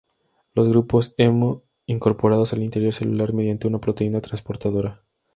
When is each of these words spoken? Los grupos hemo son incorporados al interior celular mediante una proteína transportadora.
Los 0.55 0.67
grupos 0.69 1.13
hemo 1.19 1.51
son 1.57 1.63
incorporados 1.85 2.53
al 2.53 2.63
interior 2.63 2.91
celular 2.91 3.33
mediante 3.33 3.67
una 3.67 3.77
proteína 3.79 4.19
transportadora. 4.19 5.03